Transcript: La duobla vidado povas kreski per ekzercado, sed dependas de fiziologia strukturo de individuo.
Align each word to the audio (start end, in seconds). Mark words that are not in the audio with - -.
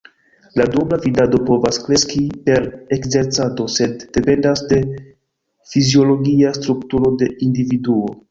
La 0.59 0.65
duobla 0.75 0.97
vidado 1.01 1.39
povas 1.49 1.77
kreski 1.87 2.21
per 2.47 2.65
ekzercado, 2.97 3.67
sed 3.75 4.07
dependas 4.19 4.65
de 4.73 4.81
fiziologia 5.75 6.55
strukturo 6.61 7.13
de 7.23 7.29
individuo. 7.49 8.13